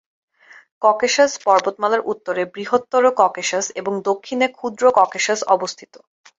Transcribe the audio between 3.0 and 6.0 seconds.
Caucasus এবং দক্ষিণে ক্ষুদ্র ককেশাস অবস্থিত।